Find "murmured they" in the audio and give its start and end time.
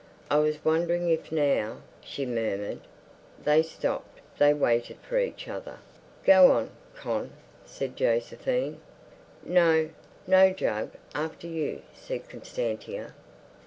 2.25-3.61